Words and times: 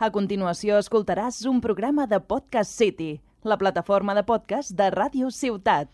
A 0.00 0.08
continuació 0.08 0.78
escoltaràs 0.80 1.42
un 1.44 1.58
programa 1.60 2.06
de 2.08 2.16
Podcast 2.24 2.72
City, 2.72 3.20
la 3.44 3.58
plataforma 3.60 4.14
de 4.16 4.22
podcast 4.24 4.72
de 4.72 4.86
Ràdio 4.94 5.28
Ciutat. 5.28 5.92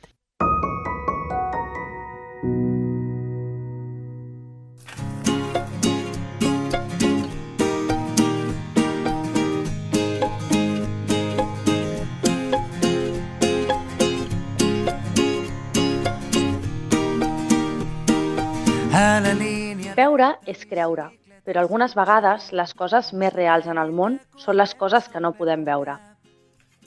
Veure 19.96 20.34
és 20.46 20.62
creure, 20.70 21.10
però 21.46 21.62
algunes 21.62 21.94
vegades 21.94 22.50
les 22.58 22.74
coses 22.74 23.12
més 23.14 23.32
reals 23.32 23.68
en 23.70 23.78
el 23.78 23.92
món 23.94 24.18
són 24.42 24.58
les 24.58 24.74
coses 24.74 25.06
que 25.08 25.22
no 25.22 25.30
podem 25.38 25.62
veure. 25.64 25.94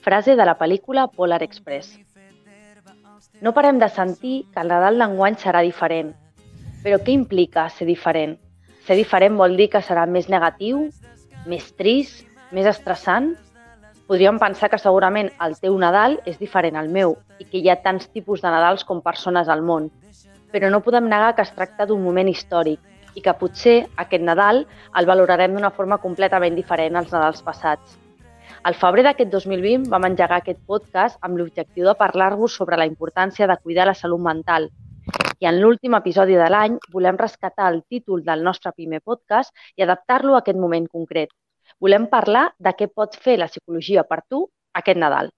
Frase 0.04 0.36
de 0.36 0.44
la 0.44 0.58
pel·lícula 0.60 1.06
Polar 1.08 1.40
Express. 1.42 1.96
No 3.40 3.54
parem 3.56 3.80
de 3.80 3.88
sentir 3.88 4.34
que 4.52 4.60
el 4.60 4.68
Nadal 4.68 5.00
d'enguany 5.00 5.38
serà 5.40 5.62
diferent. 5.64 6.12
Però 6.84 6.98
què 7.00 7.16
implica 7.16 7.66
ser 7.72 7.88
diferent? 7.88 8.36
Ser 8.84 8.98
diferent 9.00 9.38
vol 9.40 9.56
dir 9.56 9.70
que 9.72 9.80
serà 9.84 10.04
més 10.04 10.28
negatiu, 10.28 10.86
més 11.48 11.72
trist, 11.80 12.26
més 12.52 12.68
estressant? 12.68 13.32
Podríem 14.10 14.40
pensar 14.42 14.68
que 14.68 14.80
segurament 14.82 15.32
el 15.40 15.56
teu 15.56 15.76
Nadal 15.80 16.18
és 16.28 16.36
diferent 16.36 16.76
al 16.76 16.92
meu 16.92 17.16
i 17.38 17.48
que 17.48 17.60
hi 17.62 17.72
ha 17.72 17.80
tants 17.80 18.10
tipus 18.12 18.44
de 18.44 18.52
Nadals 18.52 18.84
com 18.84 19.00
persones 19.00 19.48
al 19.48 19.64
món. 19.64 19.88
Però 20.52 20.68
no 20.68 20.84
podem 20.84 21.08
negar 21.08 21.32
que 21.36 21.46
es 21.48 21.52
tracta 21.56 21.86
d'un 21.86 22.02
moment 22.04 22.28
històric 22.28 22.89
i 23.14 23.22
que 23.24 23.34
potser 23.40 23.76
aquest 24.04 24.22
Nadal 24.26 24.64
el 24.98 25.08
valorarem 25.10 25.56
d'una 25.56 25.72
forma 25.74 25.98
completament 26.02 26.56
diferent 26.58 26.96
als 26.96 27.12
Nadals 27.14 27.42
passats. 27.46 27.96
Al 28.62 28.76
febrer 28.76 29.06
d'aquest 29.06 29.30
2020 29.32 29.88
vam 29.92 30.04
engegar 30.08 30.40
aquest 30.42 30.60
podcast 30.68 31.18
amb 31.24 31.40
l'objectiu 31.40 31.86
de 31.88 31.96
parlar-vos 31.96 32.56
sobre 32.60 32.76
la 32.76 32.86
importància 32.90 33.48
de 33.48 33.56
cuidar 33.62 33.86
la 33.88 33.96
salut 33.96 34.20
mental. 34.20 34.68
I 35.40 35.48
en 35.48 35.60
l'últim 35.62 35.96
episodi 35.96 36.36
de 36.36 36.48
l'any 36.52 36.76
volem 36.92 37.16
rescatar 37.16 37.70
el 37.72 37.82
títol 37.88 38.22
del 38.26 38.44
nostre 38.44 38.72
primer 38.76 39.00
podcast 39.00 39.54
i 39.76 39.86
adaptar-lo 39.86 40.36
a 40.36 40.44
aquest 40.44 40.60
moment 40.60 40.86
concret. 40.92 41.32
Volem 41.80 42.06
parlar 42.12 42.50
de 42.58 42.76
què 42.76 42.90
pot 42.92 43.16
fer 43.16 43.38
la 43.40 43.48
psicologia 43.48 44.04
per 44.04 44.20
tu 44.28 44.44
aquest 44.76 45.00
Nadal. 45.00 45.32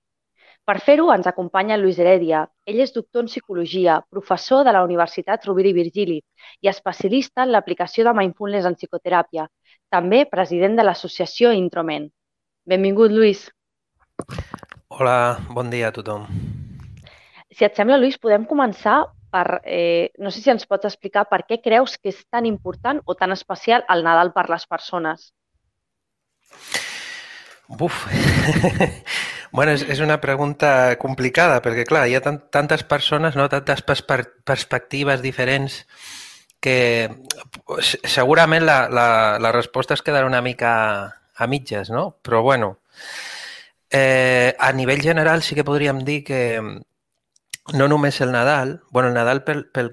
Per 0.62 0.77
fer-ho 0.78 1.08
ens 1.10 1.27
acompanya 1.27 1.77
Lluís 1.78 1.96
Heredia. 1.98 2.44
Ell 2.70 2.78
és 2.84 2.92
doctor 2.94 3.24
en 3.24 3.28
psicologia, 3.30 3.96
professor 4.14 4.62
de 4.62 4.74
la 4.74 4.84
Universitat 4.86 5.48
Rovira 5.48 5.72
i 5.72 5.74
Virgili 5.74 6.20
i 6.62 6.70
especialista 6.70 7.42
en 7.42 7.50
l'aplicació 7.50 8.05
de 8.06 8.12
mindfulness 8.14 8.68
en 8.70 8.77
psicoteràpia. 8.78 9.48
També 9.90 10.22
president 10.30 10.78
de 10.78 10.84
l'associació 10.86 11.50
Introment. 11.56 12.06
Benvingut, 12.64 13.10
Lluís. 13.10 13.48
Hola, 14.94 15.16
bon 15.50 15.72
dia 15.72 15.90
a 15.90 15.96
tothom. 15.96 16.28
Si 17.50 17.66
et 17.66 17.74
sembla, 17.74 17.98
Lluís, 17.98 18.20
podem 18.22 18.46
començar 18.46 19.00
per... 19.34 19.62
Eh, 19.64 20.12
no 20.22 20.30
sé 20.30 20.44
si 20.44 20.55
ens 20.55 20.68
pots 20.70 20.86
explicar 20.86 21.27
per 21.27 21.42
què 21.48 21.58
creus 21.64 21.98
que 21.98 22.14
és 22.14 22.22
tan 22.30 22.46
important 22.46 23.02
o 23.02 23.18
tan 23.18 23.34
especial 23.34 23.83
el 23.90 24.06
Nadal 24.06 24.30
per 24.36 24.46
les 24.52 24.68
persones. 24.70 25.33
Buf, 27.66 28.05
bueno, 29.53 29.72
és, 29.77 29.84
és 29.84 30.00
una 30.00 30.19
pregunta 30.20 30.97
complicada 31.00 31.61
perquè, 31.64 31.84
clar, 31.89 32.06
hi 32.08 32.17
ha 32.17 32.22
tant, 32.25 32.41
tantes 32.53 32.84
persones, 32.89 33.36
no? 33.36 33.48
tantes 33.53 33.84
perspe 33.86 34.22
perspectives 34.48 35.22
diferents 35.22 35.83
que 36.62 37.11
segurament 37.75 38.64
la, 38.64 38.86
la, 38.89 39.06
la 39.42 39.53
resposta 39.53 39.95
es 39.95 40.03
quedarà 40.03 40.28
una 40.28 40.41
mica 40.41 40.73
a 41.34 41.47
mitges, 41.50 41.91
no? 41.91 42.17
Però, 42.23 42.41
bueno, 42.42 42.78
eh, 43.91 44.55
a 44.58 44.73
nivell 44.73 45.03
general 45.03 45.42
sí 45.42 45.56
que 45.58 45.67
podríem 45.67 46.05
dir 46.06 46.23
que 46.25 46.42
no 46.62 47.89
només 47.89 48.20
el 48.20 48.33
Nadal, 48.33 48.80
bueno, 48.91 49.11
el 49.11 49.14
Nadal 49.19 49.42
pel, 49.45 49.67
pel, 49.74 49.90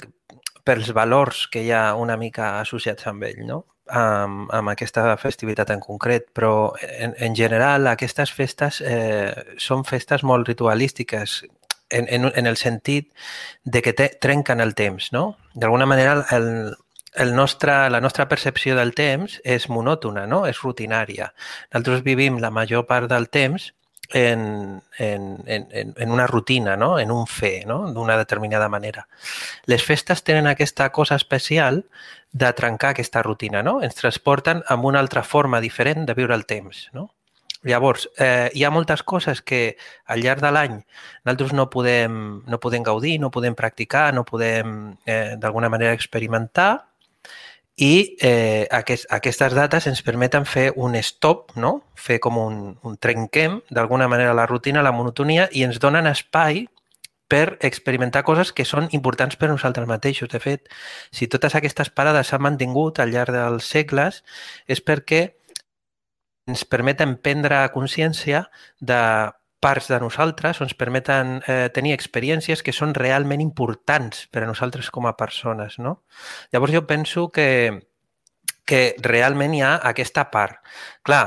pels 0.64 0.94
valors 0.94 1.48
que 1.50 1.66
hi 1.66 1.74
ha 1.74 1.96
una 1.98 2.18
mica 2.18 2.60
associats 2.62 3.10
amb 3.10 3.26
ell, 3.26 3.42
no? 3.48 3.64
Amb, 3.90 4.50
amb 4.54 4.72
aquesta 4.72 5.16
festivitat 5.18 5.72
en 5.74 5.82
concret, 5.84 6.30
però 6.34 6.74
en, 6.80 7.16
en 7.18 7.36
general 7.36 7.88
aquestes 7.88 8.32
festes 8.32 8.82
eh, 8.86 9.56
són 9.58 9.86
festes 9.88 10.24
molt 10.24 10.48
ritualístiques 10.48 11.42
en, 11.90 12.06
en, 12.08 12.30
en 12.36 12.48
el 12.48 12.58
sentit 12.58 13.10
de 13.64 13.82
que 13.82 13.94
te, 13.94 14.12
trenquen 14.22 14.62
el 14.62 14.76
temps, 14.76 15.12
no? 15.12 15.38
D'alguna 15.54 15.88
manera 15.90 16.20
el, 16.36 16.76
el 17.16 17.36
nostre, 17.36 17.90
la 17.90 18.02
nostra 18.02 18.28
percepció 18.30 18.76
del 18.78 18.94
temps 18.94 19.40
és 19.44 19.68
monòtona, 19.70 20.26
no? 20.30 20.46
és 20.48 20.62
rutinària. 20.62 21.32
Nosaltres 21.74 22.06
vivim 22.06 22.38
la 22.40 22.52
major 22.54 22.86
part 22.88 23.10
del 23.10 23.30
temps 23.34 23.72
en, 24.12 24.82
en, 24.98 25.44
en, 25.46 25.94
en 25.96 26.12
una 26.12 26.28
rutina, 26.28 26.76
no? 26.76 27.00
en 27.00 27.12
un 27.12 27.28
fer, 27.28 27.66
no? 27.68 27.92
d'una 27.94 28.18
determinada 28.18 28.70
manera. 28.70 29.08
Les 29.66 29.84
festes 29.86 30.24
tenen 30.24 30.48
aquesta 30.48 30.92
cosa 30.92 31.16
especial 31.16 31.86
de 32.32 32.52
trencar 32.54 32.92
aquesta 32.92 33.24
rutina, 33.24 33.64
no? 33.64 33.80
ens 33.86 33.96
transporten 33.96 34.64
amb 34.68 34.86
una 34.86 35.00
altra 35.00 35.24
forma 35.24 35.62
diferent 35.62 36.06
de 36.06 36.18
viure 36.18 36.36
el 36.36 36.46
temps. 36.46 36.90
No? 36.94 37.12
Llavors, 37.62 38.08
eh, 38.18 38.50
hi 38.56 38.64
ha 38.64 38.72
moltes 38.72 39.04
coses 39.04 39.42
que 39.42 39.76
al 40.06 40.22
llarg 40.24 40.42
de 40.42 40.52
l'any 40.56 40.78
nosaltres 41.26 41.52
no 41.54 41.70
podem, 41.70 42.14
no 42.48 42.60
podem 42.64 42.86
gaudir, 42.88 43.18
no 43.20 43.34
podem 43.36 43.56
practicar, 43.56 44.14
no 44.16 44.24
podem 44.24 44.96
eh, 45.06 45.36
d'alguna 45.38 45.70
manera 45.70 45.94
experimentar, 45.94 46.88
i 47.80 48.18
eh, 48.20 48.68
aquest, 48.76 49.06
aquestes 49.16 49.54
dates 49.56 49.86
ens 49.88 50.02
permeten 50.04 50.44
fer 50.44 50.74
un 50.76 50.98
stop, 51.00 51.54
no? 51.56 51.78
fer 51.96 52.20
com 52.20 52.36
un, 52.38 52.58
un 52.84 52.98
trenquem 53.00 53.62
d'alguna 53.72 54.10
manera 54.12 54.36
la 54.36 54.48
rutina, 54.50 54.84
la 54.84 54.92
monotonia 54.92 55.48
i 55.56 55.64
ens 55.64 55.80
donen 55.80 56.10
espai 56.12 56.66
per 57.32 57.56
experimentar 57.64 58.26
coses 58.28 58.52
que 58.52 58.66
són 58.66 58.90
importants 58.92 59.38
per 59.40 59.48
nosaltres 59.52 59.88
mateixos. 59.88 60.28
De 60.34 60.42
fet, 60.44 60.68
si 61.16 61.30
totes 61.32 61.56
aquestes 61.56 61.92
parades 61.96 62.28
s'han 62.28 62.44
mantingut 62.44 63.00
al 63.00 63.14
llarg 63.16 63.32
dels 63.32 63.70
segles 63.72 64.24
és 64.68 64.84
perquè 64.84 65.22
ens 66.50 66.66
permeten 66.66 67.16
prendre 67.24 67.62
consciència 67.72 68.50
de 68.82 69.00
parts 69.60 69.90
de 69.92 70.00
nosaltres 70.00 70.62
o 70.62 70.66
ens 70.66 70.76
permeten 70.78 71.40
eh, 71.48 71.68
tenir 71.76 71.94
experiències 71.96 72.64
que 72.64 72.76
són 72.76 72.96
realment 72.96 73.44
importants 73.44 74.28
per 74.32 74.44
a 74.44 74.50
nosaltres 74.50 74.90
com 74.92 75.08
a 75.08 75.16
persones. 75.20 75.80
No? 75.80 76.02
Llavors 76.54 76.74
jo 76.74 76.86
penso 76.88 77.28
que, 77.36 77.50
que 78.66 78.96
realment 79.04 79.56
hi 79.56 79.62
ha 79.66 79.76
aquesta 79.92 80.30
part. 80.32 80.64
Clar, 81.04 81.26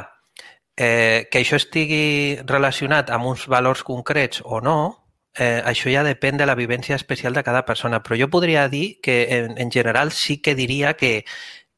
eh, 0.76 1.28
que 1.30 1.42
això 1.42 1.60
estigui 1.60 2.40
relacionat 2.48 3.12
amb 3.12 3.32
uns 3.34 3.46
valors 3.50 3.84
concrets 3.84 4.42
o 4.44 4.60
no, 4.64 4.78
eh, 5.36 5.62
això 5.64 5.92
ja 5.92 6.04
depèn 6.04 6.36
de 6.40 6.46
la 6.46 6.56
vivència 6.56 6.96
especial 6.96 7.34
de 7.34 7.44
cada 7.44 7.64
persona, 7.68 8.02
però 8.02 8.18
jo 8.18 8.28
podria 8.32 8.68
dir 8.68 9.00
que 9.02 9.26
en, 9.38 9.58
en 9.58 9.70
general 9.72 10.12
sí 10.12 10.40
que 10.42 10.54
diria 10.54 10.94
que 10.94 11.24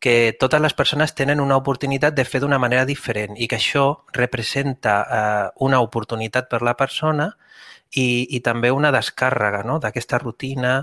que 0.04 0.36
totes 0.36 0.60
les 0.60 0.74
persones 0.76 1.14
tenen 1.16 1.40
una 1.40 1.56
oportunitat 1.56 2.12
de 2.12 2.26
fer 2.28 2.42
d'una 2.42 2.58
manera 2.60 2.84
diferent 2.84 3.38
i 3.40 3.46
que 3.48 3.56
això 3.56 3.86
representa 4.12 4.96
eh, 5.00 5.46
una 5.64 5.80
oportunitat 5.80 6.50
per 6.50 6.60
la 6.60 6.74
persona 6.76 7.30
i, 7.96 8.36
i 8.36 8.40
també 8.44 8.68
una 8.74 8.90
descàrrega 8.92 9.62
no? 9.64 9.78
d'aquesta 9.80 10.20
rutina 10.20 10.74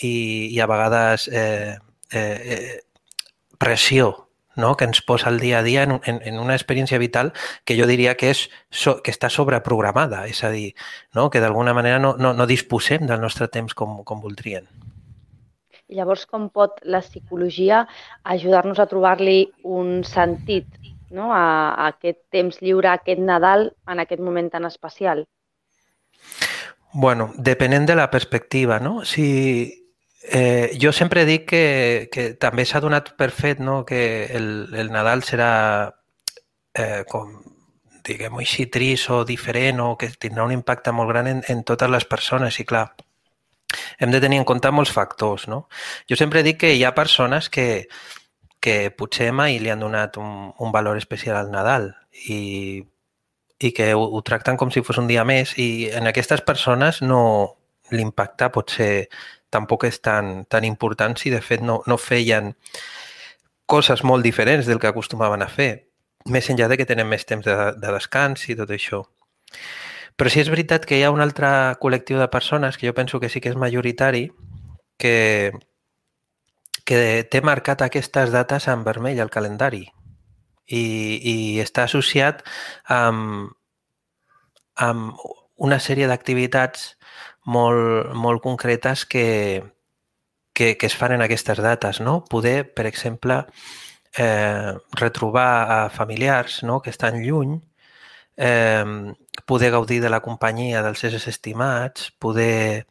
i, 0.00 0.48
i 0.48 0.62
a 0.64 0.68
vegades 0.70 1.28
eh, 1.28 1.76
eh, 2.08 2.56
eh, 2.56 2.80
pressió 3.60 4.08
no? 4.56 4.72
que 4.80 4.88
ens 4.88 5.02
posa 5.04 5.28
el 5.28 5.42
dia 5.44 5.58
a 5.58 5.66
dia 5.66 5.84
en, 5.84 5.98
en, 6.00 6.22
en 6.24 6.40
una 6.40 6.56
experiència 6.56 7.02
vital 7.02 7.34
que 7.68 7.76
jo 7.76 7.90
diria 7.90 8.16
que, 8.16 8.32
és, 8.32 8.46
so, 8.70 8.96
que 9.04 9.12
està 9.12 9.28
sobreprogramada, 9.28 10.24
és 10.30 10.40
a 10.40 10.54
dir, 10.54 10.72
no? 11.12 11.28
que 11.28 11.44
d'alguna 11.44 11.76
manera 11.76 12.00
no, 12.00 12.16
no, 12.16 12.32
no 12.32 12.48
disposem 12.48 13.04
del 13.04 13.20
nostre 13.20 13.52
temps 13.52 13.76
com, 13.76 14.00
com 14.08 14.24
voldrien. 14.24 14.72
I 15.88 15.98
llavors, 15.98 16.24
com 16.26 16.48
pot 16.48 16.80
la 16.84 17.02
psicologia 17.04 17.84
ajudar-nos 18.24 18.80
a 18.80 18.88
trobar-li 18.88 19.38
un 19.64 20.02
sentit 20.08 20.66
no? 21.10 21.30
a, 21.32 21.74
a 21.74 21.88
aquest 21.92 22.22
temps 22.32 22.60
lliure, 22.62 22.88
a 22.88 22.98
aquest 23.00 23.20
Nadal, 23.20 23.70
en 23.88 24.00
aquest 24.02 24.22
moment 24.24 24.50
tan 24.50 24.64
especial? 24.64 25.26
Bueno, 26.94 27.32
depenent 27.36 27.86
de 27.86 27.96
la 27.98 28.10
perspectiva, 28.10 28.78
no? 28.80 29.04
Si, 29.04 29.84
eh, 30.24 30.76
jo 30.80 30.92
sempre 30.92 31.24
dic 31.24 31.48
que, 31.50 32.08
que 32.12 32.32
també 32.40 32.64
s'ha 32.64 32.80
donat 32.80 33.12
per 33.18 33.30
fet 33.30 33.60
no? 33.60 33.84
que 33.84 34.26
el, 34.32 34.46
el 34.74 34.92
Nadal 34.92 35.22
serà 35.26 35.50
eh, 36.74 37.04
com 37.08 37.34
diguem-ho 38.04 38.40
així, 38.42 38.66
trist 38.68 39.10
o 39.10 39.22
diferent 39.24 39.80
o 39.80 39.94
que 40.00 40.10
tindrà 40.20 40.44
un 40.44 40.52
impacte 40.52 40.92
molt 40.92 41.10
gran 41.12 41.28
en, 41.30 41.42
en 41.48 41.62
totes 41.64 41.90
les 41.90 42.04
persones 42.04 42.58
i 42.60 42.66
clar, 42.68 42.88
hem 43.98 44.12
de 44.14 44.20
tenir 44.20 44.40
en 44.40 44.48
compte 44.48 44.70
molts 44.70 44.92
factors. 44.92 45.48
No? 45.48 45.66
Jo 46.10 46.18
sempre 46.20 46.42
dic 46.46 46.60
que 46.64 46.74
hi 46.74 46.84
ha 46.84 46.94
persones 46.94 47.50
que, 47.50 47.86
que 48.64 48.90
potser 48.96 49.30
mai 49.32 49.58
li 49.60 49.72
han 49.72 49.84
donat 49.84 50.18
un, 50.20 50.50
un 50.58 50.72
valor 50.72 50.96
especial 51.00 51.36
al 51.36 51.52
Nadal 51.52 51.90
i, 52.28 52.84
i 53.58 53.72
que 53.76 53.92
ho, 53.94 54.04
ho 54.04 54.22
tracten 54.22 54.56
com 54.56 54.72
si 54.72 54.82
fos 54.82 54.98
un 55.02 55.10
dia 55.10 55.24
més 55.28 55.56
i 55.60 55.90
en 55.92 56.08
aquestes 56.08 56.44
persones 56.46 57.02
no 57.02 57.22
l'impacte 57.92 58.48
pot 58.54 58.72
ser 58.72 59.08
tampoc 59.52 59.86
és 59.86 60.00
tan, 60.02 60.44
tan 60.50 60.64
important 60.64 61.16
si 61.20 61.30
de 61.30 61.42
fet 61.44 61.62
no, 61.62 61.82
no 61.86 61.98
feien 62.00 62.54
coses 63.70 64.02
molt 64.04 64.24
diferents 64.24 64.66
del 64.66 64.80
que 64.80 64.90
acostumaven 64.90 65.42
a 65.42 65.48
fer. 65.48 65.72
més 66.24 66.46
enllà 66.48 66.70
de 66.72 66.78
que 66.80 66.86
tenen 66.88 67.04
més 67.04 67.26
temps 67.28 67.44
de, 67.44 67.54
de 67.76 67.90
descans 67.92 68.46
i 68.48 68.54
tot 68.56 68.70
això. 68.72 69.02
Però 70.16 70.30
sí 70.30 70.40
és 70.42 70.50
veritat 70.52 70.84
que 70.86 70.98
hi 70.98 71.02
ha 71.02 71.12
un 71.14 71.22
altre 71.24 71.48
col·lectiu 71.82 72.20
de 72.20 72.30
persones 72.30 72.78
que 72.78 72.86
jo 72.86 72.94
penso 72.94 73.18
que 73.20 73.28
sí 73.28 73.40
que 73.42 73.50
és 73.50 73.58
majoritari, 73.58 74.28
que, 74.98 75.52
que 76.86 76.98
té 77.30 77.42
marcat 77.42 77.82
aquestes 77.82 78.30
dates 78.30 78.68
en 78.70 78.84
vermell 78.86 79.20
al 79.20 79.32
calendari 79.34 79.88
i, 80.66 80.84
i 81.18 81.36
està 81.60 81.88
associat 81.88 82.44
amb, 82.86 83.50
amb 84.76 85.24
una 85.56 85.80
sèrie 85.80 86.06
d'activitats 86.10 86.94
molt, 87.44 88.14
molt 88.14 88.42
concretes 88.42 89.04
que, 89.06 89.26
que, 90.54 90.76
que 90.78 90.86
es 90.86 90.96
fan 90.96 91.12
en 91.12 91.22
aquestes 91.26 91.58
dates. 91.58 92.00
No? 92.00 92.22
Poder, 92.24 92.72
per 92.74 92.86
exemple, 92.86 93.42
eh, 94.16 94.72
retrobar 94.92 95.50
a 95.70 95.90
familiars 95.90 96.62
no? 96.62 96.80
que 96.80 96.90
estan 96.90 97.20
lluny, 97.22 97.58
eh, 98.36 99.14
poder 99.46 99.70
gaudir 99.70 100.00
de 100.02 100.10
la 100.10 100.20
companyia 100.20 100.82
dels 100.82 101.04
éssers 101.04 101.28
estimats, 101.28 102.10
poder, 102.18 102.86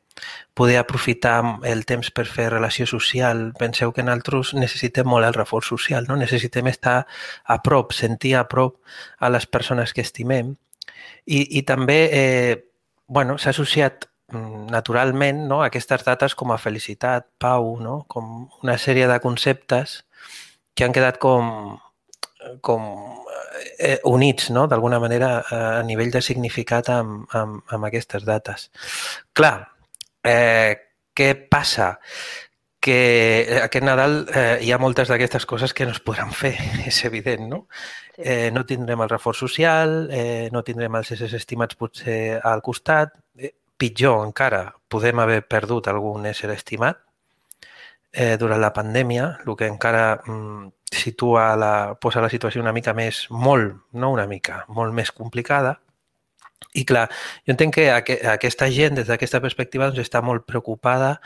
poder 0.54 0.78
aprofitar 0.78 1.60
el 1.64 1.86
temps 1.86 2.12
per 2.12 2.26
fer 2.30 2.50
relació 2.52 2.86
social. 2.88 3.52
Penseu 3.60 3.94
que 3.94 4.06
nosaltres 4.06 4.54
necessitem 4.58 5.08
molt 5.10 5.28
el 5.28 5.38
reforç 5.38 5.72
social, 5.74 6.06
no? 6.08 6.18
necessitem 6.20 6.70
estar 6.72 7.04
a 7.44 7.62
prop, 7.64 7.94
sentir 7.94 8.36
a 8.38 8.48
prop 8.48 8.78
a 9.20 9.30
les 9.34 9.48
persones 9.48 9.94
que 9.94 10.06
estimem. 10.06 10.56
I, 11.26 11.60
i 11.60 11.64
també 11.64 12.00
eh, 12.12 12.56
bueno, 13.08 13.38
s'ha 13.38 13.52
associat 13.52 14.08
mm, 14.32 14.70
naturalment 14.72 15.46
no, 15.48 15.62
aquestes 15.64 16.06
dates 16.06 16.36
com 16.36 16.52
a 16.52 16.60
felicitat, 16.62 17.28
pau, 17.40 17.78
no? 17.80 18.04
com 18.08 18.50
una 18.62 18.78
sèrie 18.78 19.08
de 19.08 19.20
conceptes 19.24 20.04
que 20.76 20.86
han 20.86 20.94
quedat 20.96 21.20
com, 21.22 21.78
com 22.62 22.88
eh, 23.78 24.00
units, 24.10 24.50
no? 24.52 24.68
d'alguna 24.68 25.00
manera, 25.00 25.44
a 25.50 25.84
nivell 25.84 26.12
de 26.12 26.22
significat 26.22 26.90
amb, 26.94 27.28
amb, 27.32 27.62
amb 27.68 27.90
aquestes 27.90 28.26
dates. 28.28 28.70
Clar, 29.34 29.58
eh, 30.24 30.76
què 31.14 31.36
passa? 31.50 31.94
que 32.84 33.62
aquest 33.64 33.86
Nadal 33.88 34.26
eh, 34.36 34.58
hi 34.60 34.74
ha 34.76 34.78
moltes 34.78 35.08
d'aquestes 35.08 35.46
coses 35.48 35.72
que 35.72 35.86
no 35.88 35.94
es 35.96 36.02
podran 36.04 36.34
fer, 36.36 36.52
és 36.90 36.98
evident, 37.08 37.46
no? 37.48 37.60
Sí. 38.18 38.26
Eh, 38.28 38.50
no 38.52 38.66
tindrem 38.68 39.00
el 39.06 39.10
reforç 39.10 39.40
social, 39.46 39.94
eh, 40.12 40.50
no 40.52 40.66
tindrem 40.68 41.00
els 41.00 41.14
éssers 41.16 41.38
estimats 41.40 41.80
potser 41.80 42.42
al 42.44 42.60
costat, 42.66 43.16
eh, 43.40 43.54
pitjor 43.80 44.26
encara, 44.28 44.66
podem 44.92 45.24
haver 45.24 45.46
perdut 45.48 45.88
algun 45.88 46.28
ésser 46.28 46.52
estimat, 46.52 47.00
eh, 48.12 48.36
durant 48.38 48.60
la 48.60 48.74
pandèmia, 48.76 49.30
el 49.48 49.56
que 49.56 49.72
encara 49.72 50.20
mm, 50.20 50.68
situa 50.94 51.54
la, 51.60 51.74
posa 52.00 52.22
la 52.24 52.30
situació 52.32 52.62
una 52.62 52.74
mica 52.76 52.94
més, 52.94 53.26
molt, 53.30 53.76
no 53.94 54.12
una 54.14 54.28
mica, 54.30 54.64
molt 54.68 54.94
més 54.96 55.12
complicada. 55.12 55.78
I 56.74 56.86
clar, 56.90 57.08
jo 57.46 57.54
entenc 57.54 57.76
que 57.76 57.90
aqu 57.94 58.16
aquesta 58.32 58.70
gent, 58.74 58.98
des 59.02 59.10
d'aquesta 59.10 59.42
perspectiva, 59.44 59.90
doncs, 59.90 60.08
està 60.08 60.24
molt 60.26 60.46
preocupada 60.50 61.18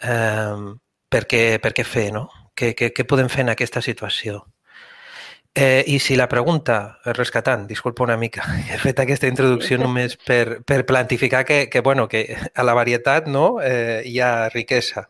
eh, 0.00 0.70
per, 1.10 1.26
què, 1.28 1.42
per 1.60 1.74
què 1.76 1.84
fer, 1.84 2.08
no? 2.14 2.28
Què, 2.56 2.72
què, 2.78 2.90
què 2.96 3.04
podem 3.08 3.28
fer 3.32 3.44
en 3.44 3.52
aquesta 3.52 3.82
situació? 3.84 4.40
Eh, 5.52 5.82
I 5.90 5.98
si 5.98 6.14
la 6.14 6.28
pregunta, 6.30 7.00
rescatant, 7.04 7.66
disculpa 7.66 8.04
una 8.04 8.16
mica, 8.16 8.44
he 8.70 8.78
fet 8.78 9.02
aquesta 9.02 9.28
introducció 9.28 9.80
només 9.82 10.16
per, 10.16 10.62
per 10.62 10.84
plantificar 10.86 11.44
que, 11.44 11.64
que, 11.68 11.80
bueno, 11.80 12.06
que 12.08 12.22
a 12.54 12.64
la 12.64 12.76
varietat 12.78 13.26
no, 13.26 13.58
eh, 13.60 14.02
hi 14.06 14.20
ha 14.20 14.48
riquesa. 14.48 15.08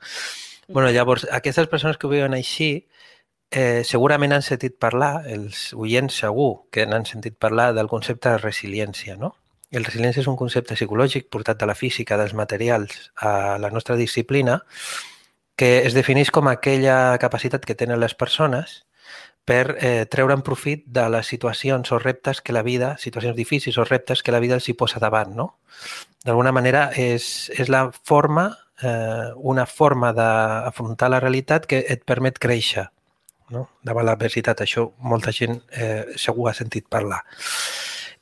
Bueno, 0.69 0.90
llavors, 0.90 1.26
aquestes 1.31 1.69
persones 1.69 1.98
que 1.98 2.06
ho 2.06 2.10
veuen 2.10 2.34
així 2.34 2.70
eh, 2.78 2.90
segurament 3.50 4.32
han 4.32 4.44
sentit 4.47 4.76
parlar, 4.79 5.25
els 5.26 5.73
oients 5.75 6.20
segur 6.23 6.67
que 6.70 6.87
n'han 6.87 7.06
sentit 7.08 7.35
parlar 7.38 7.73
del 7.75 7.88
concepte 7.91 8.31
de 8.31 8.38
resiliència, 8.38 9.17
no? 9.19 9.35
El 9.70 9.85
resiliència 9.87 10.23
és 10.25 10.29
un 10.31 10.38
concepte 10.38 10.75
psicològic 10.75 11.29
portat 11.31 11.58
de 11.61 11.67
la 11.67 11.76
física, 11.79 12.17
dels 12.19 12.35
materials, 12.35 13.11
a 13.17 13.58
la 13.58 13.70
nostra 13.70 13.97
disciplina, 13.97 14.61
que 15.55 15.82
es 15.87 15.94
defineix 15.94 16.31
com 16.35 16.49
aquella 16.49 17.19
capacitat 17.23 17.67
que 17.67 17.76
tenen 17.79 18.00
les 18.00 18.14
persones 18.14 18.81
per 19.44 19.76
eh, 19.79 20.06
treure'n 20.11 20.43
profit 20.46 20.85
de 20.87 21.08
les 21.11 21.26
situacions 21.26 21.93
o 21.93 21.99
reptes 21.99 22.41
que 22.41 22.55
la 22.55 22.62
vida, 22.62 22.96
situacions 22.99 23.37
difícils 23.37 23.79
o 23.79 23.85
reptes 23.85 24.23
que 24.23 24.32
la 24.32 24.41
vida 24.41 24.56
els 24.58 24.69
hi 24.69 24.75
posa 24.79 25.03
davant, 25.03 25.35
no? 25.37 25.50
D'alguna 26.25 26.53
manera 26.53 26.91
és, 26.96 27.50
és 27.55 27.70
la 27.70 27.88
forma 27.93 28.50
eh, 28.82 29.31
una 29.37 29.67
forma 29.67 30.12
d'afrontar 30.17 31.11
la 31.11 31.20
realitat 31.20 31.67
que 31.67 31.85
et 31.88 32.06
permet 32.06 32.38
créixer 32.38 32.88
no? 33.50 33.67
davant 33.82 34.06
l'adversitat. 34.06 34.62
Això 34.64 34.88
molta 35.02 35.35
gent 35.35 35.61
eh, 35.70 36.17
segur 36.17 36.50
ha 36.50 36.56
sentit 36.56 36.88
parlar. 36.88 37.23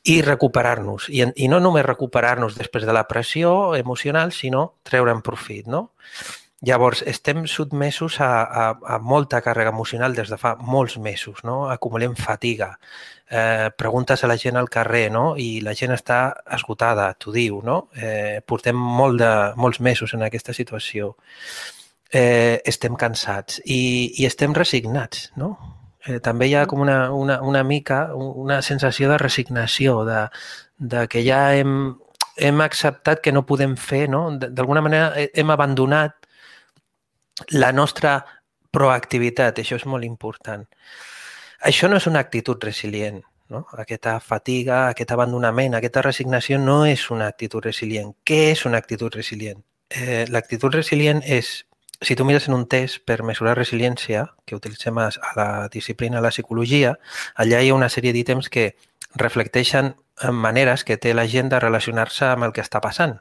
I 0.09 0.21
recuperar-nos. 0.25 1.09
I, 1.13 1.27
I 1.37 1.49
no 1.53 1.61
només 1.61 1.87
recuperar-nos 1.87 2.57
després 2.57 2.87
de 2.89 2.95
la 2.97 3.07
pressió 3.11 3.75
emocional, 3.77 4.33
sinó 4.33 4.81
treure'n 4.89 5.23
profit. 5.23 5.67
No? 5.69 5.89
Llavors, 6.61 7.05
estem 7.07 7.45
sotmesos 7.47 8.17
a, 8.21 8.43
a, 8.43 8.63
a 8.83 8.97
molta 8.99 9.39
càrrega 9.45 9.71
emocional 9.71 10.17
des 10.17 10.31
de 10.33 10.39
fa 10.41 10.57
molts 10.59 10.97
mesos, 10.99 11.45
no? 11.47 11.69
Acumulem 11.71 12.17
fatiga, 12.19 12.73
eh, 13.31 13.71
preguntes 13.79 14.25
a 14.25 14.31
la 14.31 14.37
gent 14.37 14.59
al 14.59 14.67
carrer, 14.69 15.07
no? 15.15 15.37
I 15.39 15.61
la 15.63 15.77
gent 15.79 15.95
està 15.95 16.19
esgotada, 16.57 17.13
t'ho 17.15 17.31
diu, 17.31 17.61
no? 17.63 17.85
Eh, 17.95 18.41
portem 18.43 18.75
molt 18.75 19.23
de, 19.23 19.31
molts 19.55 19.79
mesos 19.79 20.15
en 20.19 20.27
aquesta 20.27 20.57
situació. 20.57 21.13
Eh, 22.09 22.63
estem 22.65 22.95
cansats 22.97 23.59
i, 23.67 24.15
i 24.17 24.25
estem 24.25 24.55
resignats, 24.57 25.27
no? 25.37 25.51
Eh, 26.07 26.21
també 26.25 26.47
hi 26.49 26.55
ha 26.57 26.65
com 26.71 26.81
una, 26.81 27.11
una, 27.13 27.43
una 27.45 27.61
mica 27.69 28.15
una 28.17 28.63
sensació 28.63 29.11
de 29.11 29.19
resignació, 29.21 30.05
de, 30.09 30.23
de 30.79 31.05
que 31.13 31.21
ja 31.27 31.43
hem, 31.59 31.99
hem 32.39 32.63
acceptat 32.65 33.21
que 33.21 33.35
no 33.35 33.45
podem 33.45 33.77
fer, 33.77 34.07
no? 34.09 34.23
D'alguna 34.41 34.81
manera 34.81 35.13
hem 35.19 35.53
abandonat 35.53 36.17
la 37.53 37.73
nostra 37.73 38.23
proactivitat, 38.73 39.61
això 39.61 39.77
és 39.77 39.87
molt 39.87 40.05
important. 40.05 40.65
Això 41.69 41.89
no 41.91 41.99
és 41.99 42.07
una 42.07 42.23
actitud 42.25 42.63
resilient. 42.65 43.21
No? 43.49 43.65
Aquesta 43.81 44.19
fatiga, 44.21 44.89
aquest 44.89 45.13
abandonament, 45.15 45.75
aquesta 45.75 46.03
resignació 46.05 46.59
no 46.61 46.83
és 46.87 47.07
una 47.11 47.31
actitud 47.33 47.65
resilient. 47.65 48.13
Què 48.25 48.51
és 48.53 48.67
una 48.69 48.81
actitud 48.83 49.15
resilient? 49.15 49.63
Eh, 49.89 50.27
L'actitud 50.29 50.75
resilient 50.75 51.23
és, 51.25 51.65
si 52.00 52.15
tu 52.17 52.25
mires 52.25 52.49
en 52.49 52.55
un 52.55 52.67
test 52.71 53.03
per 53.05 53.23
mesurar 53.27 53.56
resiliència, 53.59 54.29
que 54.47 54.56
utilitzem 54.56 54.99
a 55.03 55.11
la 55.37 55.69
disciplina 55.73 56.19
de 56.19 56.23
la 56.23 56.35
psicologia, 56.35 56.99
allà 57.35 57.62
hi 57.62 57.71
ha 57.71 57.79
una 57.79 57.91
sèrie 57.91 58.15
d'ítems 58.15 58.49
que 58.49 58.71
reflecteixen 59.19 59.95
maneres 60.33 60.85
que 60.85 60.97
té 60.97 61.14
la 61.14 61.26
gent 61.26 61.50
de 61.50 61.61
relacionar-se 61.61 62.26
amb 62.31 62.47
el 62.47 62.55
que 62.55 62.62
està 62.62 62.81
passant. 62.85 63.19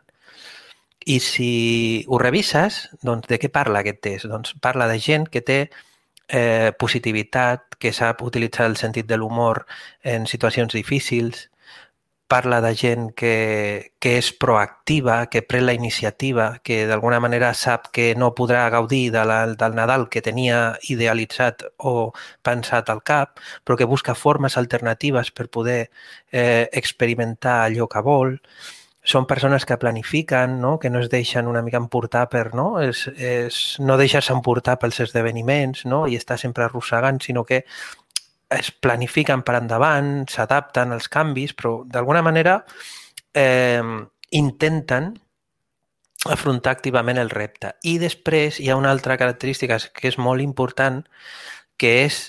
I 1.08 1.20
si 1.24 2.06
ho 2.08 2.18
revises, 2.20 2.88
doncs 3.02 3.30
de 3.32 3.40
què 3.40 3.50
parla 3.54 3.82
aquest 3.82 4.02
test? 4.04 4.30
Doncs 4.30 4.56
parla 4.62 4.88
de 4.92 5.00
gent 5.00 5.28
que 5.32 5.42
té 5.42 5.60
eh, 6.28 6.74
positivitat, 6.78 7.78
que 7.80 7.94
sap 7.94 8.22
utilitzar 8.22 8.68
el 8.68 8.76
sentit 8.78 9.08
de 9.08 9.18
l'humor 9.18 9.66
en 10.04 10.28
situacions 10.28 10.74
difícils, 10.74 11.48
parla 12.28 12.60
de 12.62 12.74
gent 12.76 13.12
que, 13.16 13.94
que 14.00 14.18
és 14.20 14.32
proactiva, 14.36 15.28
que 15.32 15.42
pren 15.42 15.66
la 15.66 15.76
iniciativa, 15.78 16.60
que 16.64 16.82
d'alguna 16.90 17.22
manera 17.24 17.54
sap 17.56 17.90
que 17.96 18.14
no 18.20 18.34
podrà 18.36 18.66
gaudir 18.74 19.12
de 19.16 19.24
la, 19.26 19.40
del 19.56 19.78
Nadal 19.80 20.08
que 20.12 20.24
tenia 20.26 20.78
idealitzat 20.92 21.64
o 21.78 22.12
pensat 22.44 22.92
al 22.92 23.04
cap, 23.04 23.40
però 23.64 23.78
que 23.80 23.88
busca 23.88 24.16
formes 24.16 24.58
alternatives 24.58 25.32
per 25.32 25.48
poder 25.48 25.80
eh, 26.32 26.68
experimentar 26.74 27.62
allò 27.66 27.88
que 27.88 28.04
vol 28.04 28.36
són 29.08 29.24
persones 29.24 29.64
que 29.64 29.78
planifiquen, 29.80 30.58
no? 30.60 30.76
que 30.80 30.90
no 30.92 31.00
es 31.00 31.08
deixen 31.10 31.48
una 31.48 31.62
mica 31.64 31.80
emportar 31.80 32.26
per, 32.28 32.52
no? 32.60 32.82
És, 32.84 33.06
és 33.16 33.78
no 33.80 33.96
deixar-se 33.96 34.36
emportar 34.36 34.76
pels 34.82 35.00
esdeveniments 35.06 35.86
no? 35.88 36.02
i 36.12 36.18
estar 36.20 36.36
sempre 36.42 36.66
arrossegant, 36.66 37.22
sinó 37.24 37.46
que 37.48 37.64
es 38.50 38.72
planifiquen 38.72 39.44
per 39.44 39.58
endavant, 39.60 40.26
s'adapten 40.32 40.94
als 40.96 41.10
canvis, 41.12 41.54
però 41.58 41.82
d'alguna 41.86 42.24
manera 42.24 42.62
eh, 43.34 43.84
intenten 44.32 45.14
afrontar 46.28 46.74
activament 46.76 47.20
el 47.22 47.30
repte. 47.30 47.76
I 47.84 47.98
després 48.02 48.60
hi 48.60 48.72
ha 48.72 48.80
una 48.80 48.92
altra 48.92 49.18
característica 49.20 49.80
que 49.94 50.10
és 50.10 50.18
molt 50.18 50.42
important, 50.42 51.04
que 51.78 52.04
és 52.06 52.24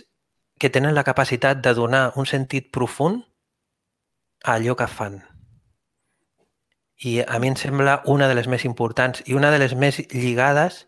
que 0.58 0.70
tenen 0.74 0.94
la 0.94 1.06
capacitat 1.06 1.62
de 1.62 1.74
donar 1.74 2.12
un 2.18 2.26
sentit 2.26 2.72
profund 2.74 3.22
a 4.44 4.58
allò 4.58 4.74
que 4.78 4.86
fan 4.90 5.20
i 6.98 7.20
a 7.22 7.38
mi 7.38 7.48
em 7.48 7.56
sembla 7.56 8.02
una 8.10 8.26
de 8.28 8.34
les 8.34 8.48
més 8.50 8.64
importants 8.66 9.22
i 9.26 9.36
una 9.38 9.52
de 9.54 9.60
les 9.62 9.74
més 9.78 10.00
lligades 10.10 10.86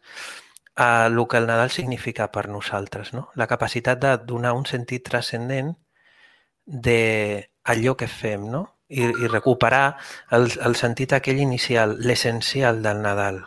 el 0.76 1.26
que 1.28 1.36
el 1.36 1.46
Nadal 1.46 1.70
significa 1.70 2.30
per 2.32 2.48
nosaltres, 2.48 3.12
no? 3.12 3.28
La 3.34 3.46
capacitat 3.46 4.00
de 4.00 4.16
donar 4.18 4.52
un 4.54 4.66
sentit 4.66 5.04
transcendent 5.08 5.74
de 6.64 7.50
allò 7.64 7.96
que 7.96 8.08
fem, 8.08 8.48
no? 8.50 8.76
I, 8.88 9.04
i 9.06 9.28
recuperar 9.30 9.98
el, 10.34 10.48
el 10.66 10.74
sentit 10.74 11.12
aquell 11.12 11.38
inicial, 11.38 11.96
l'essencial 12.00 12.82
del 12.82 13.02
Nadal, 13.02 13.44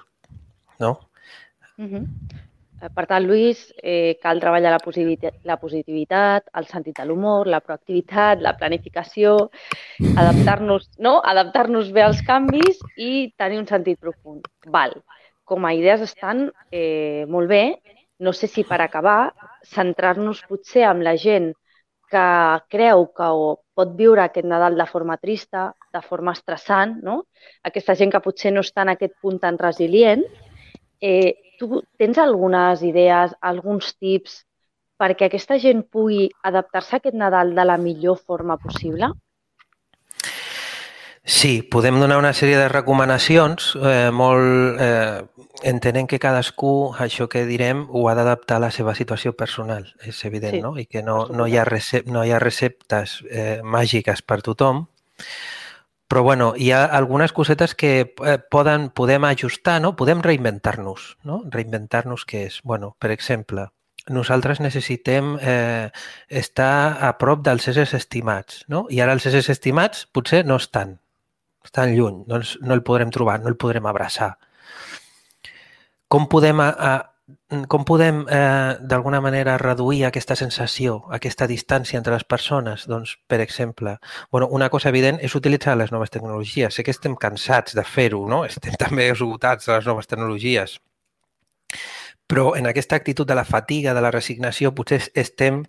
no? 0.79 0.99
Uh 1.77 1.85
-huh. 1.85 2.07
Per 2.91 3.05
tant, 3.07 3.23
Lluís, 3.23 3.73
eh, 3.81 4.19
cal 4.21 4.41
treballar 4.43 4.71
la 4.73 4.79
positivitat, 4.79 5.37
la 5.47 5.55
positivitat, 5.57 6.49
el 6.59 6.65
sentit 6.67 6.97
de 6.97 7.05
l'humor, 7.05 7.47
la 7.47 7.61
proactivitat, 7.61 8.41
la 8.43 8.57
planificació, 8.57 9.51
adaptar-nos 10.17 10.89
no? 10.99 11.21
adaptar 11.23 11.69
bé 11.93 12.01
als 12.03 12.21
canvis 12.27 12.79
i 12.97 13.33
tenir 13.37 13.59
un 13.59 13.67
sentit 13.67 13.99
profund. 13.99 14.43
Val. 14.67 15.01
Com 15.43 15.65
a 15.65 15.73
idees 15.75 16.03
estan 16.05 16.47
eh, 16.71 17.25
molt 17.27 17.51
bé. 17.51 17.63
No 18.23 18.31
sé 18.33 18.47
si 18.47 18.63
per 18.63 18.79
acabar, 18.81 19.33
centrar-nos 19.67 20.43
potser 20.47 20.85
amb 20.87 21.03
la 21.03 21.15
gent 21.19 21.51
que 22.13 22.25
creu 22.69 23.07
que 23.17 23.27
pot 23.73 23.93
viure 23.97 24.21
aquest 24.23 24.45
Nadal 24.45 24.77
de 24.77 24.85
forma 24.85 25.17
trista, 25.17 25.71
de 25.93 26.01
forma 26.05 26.35
estressant, 26.37 26.99
no? 27.03 27.23
aquesta 27.65 27.95
gent 27.97 28.13
que 28.13 28.21
potser 28.21 28.53
no 28.53 28.61
està 28.61 28.85
en 28.85 28.93
aquest 28.93 29.15
punt 29.21 29.39
tan 29.41 29.57
resilient, 29.57 30.21
eh, 31.01 31.33
tu 31.59 31.81
tens 31.97 32.19
algunes 32.21 32.83
idees, 32.85 33.33
alguns 33.41 33.95
tips 33.97 34.43
perquè 35.01 35.27
aquesta 35.27 35.57
gent 35.59 35.81
pugui 35.91 36.27
adaptar-se 36.49 36.95
a 36.95 37.01
aquest 37.01 37.17
Nadal 37.17 37.55
de 37.57 37.65
la 37.65 37.79
millor 37.81 38.19
forma 38.21 38.59
possible? 38.61 39.09
Sí, 41.25 41.61
podem 41.63 42.01
donar 42.01 42.17
una 42.19 42.33
sèrie 42.35 42.57
de 42.59 42.67
recomanacions 42.67 43.69
eh, 43.79 44.09
molt 44.11 44.79
eh, 44.83 45.23
entenent 45.63 46.09
que 46.11 46.19
cadascú, 46.19 46.91
això 46.99 47.29
que 47.31 47.45
direm, 47.47 47.85
ho 47.87 48.09
ha 48.11 48.15
d'adaptar 48.17 48.57
a 48.59 48.63
la 48.65 48.71
seva 48.75 48.91
situació 48.97 49.31
personal, 49.31 49.85
és 50.03 50.19
evident, 50.27 50.57
sí, 50.57 50.61
no? 50.65 50.73
I 50.75 50.83
que 50.85 50.99
no, 50.99 51.29
no, 51.31 51.47
hi 51.47 51.55
ha 51.55 51.63
recep 51.63 52.09
no 52.11 52.25
hi 52.27 52.33
ha 52.35 52.41
receptes 52.43 53.21
eh, 53.31 53.61
màgiques 53.63 54.19
per 54.27 54.41
tothom, 54.43 54.83
però 56.11 56.25
bueno, 56.27 56.49
hi 56.59 56.73
ha 56.75 56.83
algunes 56.83 57.31
cosetes 57.31 57.71
que 57.73 57.93
eh, 58.03 58.35
poden, 58.51 58.89
podem 58.91 59.23
ajustar, 59.29 59.79
no? 59.79 59.93
Podem 59.95 60.19
reinventar-nos, 60.25 61.13
no? 61.23 61.39
Reinventar-nos 61.47 62.27
què 62.27 62.43
és? 62.49 62.59
Bueno, 62.67 62.97
per 62.99 63.13
exemple, 63.15 63.69
nosaltres 64.11 64.59
necessitem 64.59 65.37
eh, 65.39 65.87
estar 66.27 66.99
a 66.99 67.13
prop 67.15 67.47
dels 67.47 67.71
éssers 67.71 67.95
estimats, 67.95 68.65
no? 68.67 68.83
I 68.91 68.99
ara 68.99 69.15
els 69.15 69.31
éssers 69.31 69.47
estimats 69.55 70.03
potser 70.11 70.43
no 70.43 70.59
estan, 70.59 70.97
estan 71.63 71.95
lluny, 71.95 72.23
doncs 72.27 72.57
no 72.61 72.75
el 72.75 72.83
podrem 72.83 73.11
trobar, 73.11 73.39
no 73.41 73.51
el 73.51 73.57
podrem 73.57 73.85
abraçar. 73.89 74.35
Com 76.07 76.27
podem 76.29 76.59
a, 76.61 76.93
Mm, 77.49 77.63
com 77.71 77.85
podem, 77.85 78.25
eh, 78.29 78.77
d'alguna 78.81 79.21
manera, 79.21 79.57
reduir 79.57 80.03
aquesta 80.05 80.35
sensació, 80.35 81.03
aquesta 81.17 81.47
distància 81.47 81.97
entre 81.97 82.13
les 82.13 82.23
persones? 82.23 82.85
Doncs, 82.87 83.17
per 83.27 83.39
exemple, 83.41 83.99
bueno, 84.31 84.47
una 84.47 84.69
cosa 84.69 84.89
evident 84.89 85.19
és 85.21 85.35
utilitzar 85.35 85.77
les 85.77 85.91
noves 85.91 86.09
tecnologies. 86.09 86.73
Sé 86.73 86.83
que 86.83 86.91
estem 86.91 87.15
cansats 87.15 87.75
de 87.75 87.83
fer-ho, 87.83 88.27
no? 88.27 88.43
estem 88.45 88.73
també 88.83 89.09
esgotats 89.09 89.65
de 89.67 89.73
les 89.73 89.85
noves 89.85 90.07
tecnologies. 90.07 90.81
Però 92.27 92.55
en 92.57 92.67
aquesta 92.67 92.95
actitud 92.95 93.27
de 93.27 93.35
la 93.35 93.45
fatiga, 93.45 93.93
de 93.93 94.01
la 94.01 94.11
resignació, 94.11 94.73
potser 94.75 95.01
estem 95.15 95.63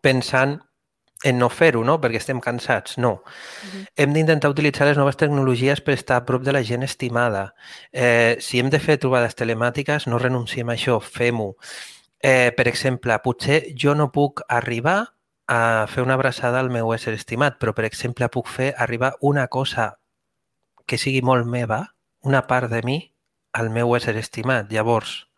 pensant 0.00 0.60
en 1.24 1.38
no 1.38 1.48
fer-ho, 1.48 1.82
no? 1.84 1.96
perquè 2.00 2.20
estem 2.20 2.40
cansats. 2.40 2.98
No. 2.98 3.12
Uh 3.12 3.20
-huh. 3.22 3.84
Hem 3.96 4.12
d'intentar 4.12 4.50
utilitzar 4.50 4.86
les 4.86 4.96
noves 4.96 5.16
tecnologies 5.16 5.80
per 5.80 5.94
estar 5.94 6.16
a 6.16 6.24
prop 6.24 6.42
de 6.42 6.52
la 6.52 6.62
gent 6.62 6.82
estimada. 6.82 7.54
Eh, 7.92 8.36
si 8.40 8.58
hem 8.58 8.70
de 8.70 8.78
fer 8.78 8.98
trobades 8.98 9.34
telemàtiques, 9.34 10.06
no 10.06 10.18
renunciem 10.18 10.68
a 10.68 10.74
això, 10.74 11.00
fem-ho. 11.00 11.56
Eh, 12.20 12.52
per 12.56 12.68
exemple, 12.68 13.18
potser 13.22 13.74
jo 13.74 13.94
no 13.94 14.10
puc 14.12 14.42
arribar 14.48 15.14
a 15.46 15.86
fer 15.86 16.02
una 16.02 16.14
abraçada 16.14 16.60
al 16.60 16.70
meu 16.70 16.92
ésser 16.94 17.14
estimat, 17.14 17.58
però, 17.58 17.72
per 17.72 17.84
exemple, 17.84 18.28
puc 18.28 18.48
fer 18.48 18.74
arribar 18.76 19.14
una 19.20 19.46
cosa 19.48 19.98
que 20.86 20.98
sigui 20.98 21.22
molt 21.22 21.46
meva, 21.46 21.94
una 22.22 22.46
part 22.46 22.70
de 22.70 22.82
mi, 22.82 23.14
al 23.52 23.70
meu 23.70 23.94
ésser 23.96 24.16
estimat. 24.16 24.70
Llavors, 24.72 25.28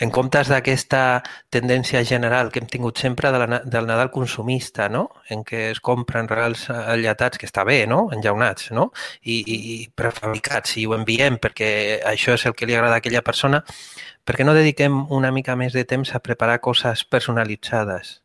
en 0.00 0.10
comptes 0.10 0.48
d'aquesta 0.50 1.22
tendència 1.52 2.02
general 2.06 2.50
que 2.50 2.60
hem 2.62 2.68
tingut 2.70 2.98
sempre 2.98 3.30
de 3.32 3.40
la, 3.42 3.60
del 3.64 3.86
Nadal 3.86 4.10
consumista, 4.10 4.88
no? 4.88 5.04
en 5.28 5.44
què 5.46 5.68
es 5.70 5.80
compren 5.84 6.28
regals 6.30 6.66
allatats, 6.70 7.38
que 7.38 7.48
està 7.48 7.64
bé, 7.68 7.84
no? 7.90 8.08
enllaunats, 8.14 8.70
no? 8.76 8.90
I, 9.22 9.40
i, 9.40 9.58
i 9.74 9.76
prefabricats, 9.94 10.76
i 10.80 10.86
ho 10.88 10.96
enviem 10.96 11.38
perquè 11.42 11.70
això 12.08 12.34
és 12.38 12.46
el 12.48 12.56
que 12.56 12.68
li 12.68 12.76
agrada 12.76 12.98
a 12.98 13.04
aquella 13.04 13.24
persona, 13.26 13.62
per 14.24 14.36
què 14.38 14.46
no 14.46 14.56
dediquem 14.56 15.04
una 15.12 15.32
mica 15.34 15.56
més 15.56 15.76
de 15.76 15.84
temps 15.84 16.14
a 16.14 16.22
preparar 16.24 16.60
coses 16.64 17.04
personalitzades? 17.04 18.20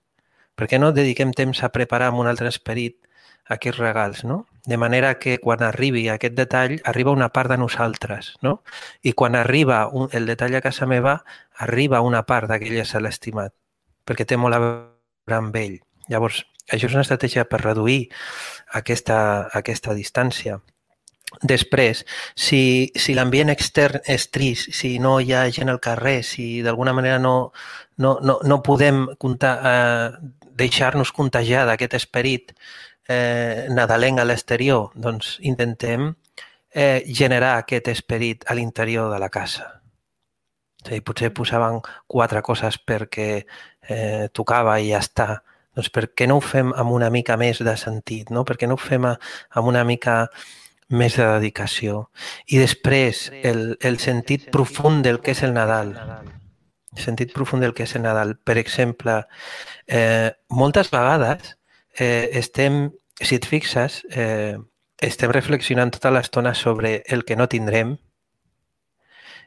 Per 0.56 0.70
què 0.72 0.80
no 0.80 0.94
dediquem 0.96 1.34
temps 1.36 1.64
a 1.64 1.72
preparar 1.76 2.12
amb 2.12 2.24
un 2.24 2.32
altre 2.32 2.48
esperit 2.48 2.98
aquests 3.46 3.80
regals, 3.80 4.24
no? 4.24 4.46
De 4.66 4.78
manera 4.78 5.20
que 5.22 5.38
quan 5.38 5.62
arribi 5.64 6.08
aquest 6.10 6.34
detall, 6.34 6.80
arriba 6.84 7.14
una 7.14 7.30
part 7.30 7.52
de 7.52 7.58
nosaltres, 7.62 8.34
no? 8.42 8.64
I 9.04 9.14
quan 9.14 9.36
arriba 9.36 9.86
un, 9.88 10.10
el 10.12 10.26
detall 10.26 10.56
a 10.58 10.64
casa 10.66 10.88
meva, 10.90 11.20
arriba 11.62 12.02
una 12.02 12.26
part 12.26 12.50
d'aquell 12.50 12.82
ésser 12.82 13.04
estimat, 13.06 13.54
perquè 14.06 14.26
té 14.26 14.38
molt 14.38 14.58
a 14.58 14.62
veure 14.64 15.38
amb 15.38 15.56
ell. 15.62 15.80
Llavors, 16.10 16.44
això 16.72 16.90
és 16.90 16.96
una 16.98 17.06
estratègia 17.06 17.46
per 17.46 17.62
reduir 17.62 18.08
aquesta, 18.74 19.50
aquesta 19.54 19.94
distància. 19.94 20.60
Després, 21.42 22.06
si, 22.38 22.92
si 22.96 23.14
l'ambient 23.14 23.52
extern 23.52 24.02
és 24.08 24.30
trist, 24.32 24.72
si 24.74 24.98
no 25.04 25.18
hi 25.20 25.34
ha 25.34 25.46
gent 25.52 25.70
al 25.70 25.82
carrer, 25.84 26.22
si 26.24 26.62
d'alguna 26.66 26.94
manera 26.94 27.20
no, 27.20 27.52
no, 27.98 28.18
no, 28.22 28.40
no 28.46 28.62
podem 28.64 29.06
eh, 29.12 30.10
deixar-nos 30.56 31.12
contagiar 31.12 31.66
d'aquest 31.68 31.98
esperit 32.00 32.54
eh, 33.08 33.68
nadalenc 33.70 34.20
a 34.20 34.26
l'exterior, 34.26 34.92
doncs 34.96 35.38
intentem 35.42 36.14
eh, 36.76 37.04
generar 37.08 37.56
aquest 37.58 37.88
esperit 37.88 38.46
a 38.48 38.54
l'interior 38.54 39.12
de 39.12 39.20
la 39.20 39.30
casa. 39.30 39.70
O 40.84 40.88
sigui, 40.90 41.02
potser 41.02 41.32
posaven 41.34 41.80
quatre 42.06 42.44
coses 42.46 42.78
perquè 42.78 43.30
eh, 43.42 44.28
tocava 44.34 44.78
i 44.80 44.92
ja 44.92 45.02
està. 45.02 45.40
Doncs 45.76 45.90
per 45.92 46.10
què 46.14 46.28
no 46.28 46.38
ho 46.38 46.44
fem 46.44 46.72
amb 46.76 46.94
una 46.94 47.10
mica 47.10 47.38
més 47.40 47.64
de 47.64 47.74
sentit? 47.80 48.30
No? 48.30 48.46
Per 48.46 48.58
què 48.60 48.68
no 48.68 48.78
ho 48.78 48.82
fem 48.82 49.08
amb 49.08 49.66
una 49.66 49.84
mica 49.84 50.28
més 50.94 51.18
de 51.18 51.26
dedicació? 51.26 52.10
I 52.52 52.62
després, 52.62 53.30
el, 53.44 53.78
el 53.82 54.00
sentit 54.00 54.52
profund 54.54 55.04
del 55.08 55.22
que 55.24 55.34
és 55.34 55.44
el 55.48 55.56
Nadal. 55.56 55.96
El 56.96 57.04
sentit 57.04 57.34
profund 57.36 57.66
del 57.66 57.74
que 57.76 57.88
és 57.88 57.96
el 57.98 58.06
Nadal. 58.06 58.38
Per 58.38 58.60
exemple, 58.62 59.22
eh, 59.88 60.32
moltes 60.50 60.92
vegades 60.94 61.56
eh, 62.00 62.30
estem, 62.34 62.92
si 63.22 63.36
et 63.40 63.46
fixes, 63.48 64.04
eh, 64.12 64.58
estem 65.02 65.32
reflexionant 65.32 65.92
tota 65.92 66.12
l'estona 66.12 66.54
sobre 66.54 67.02
el 67.08 67.26
que 67.26 67.36
no 67.36 67.48
tindrem 67.52 67.96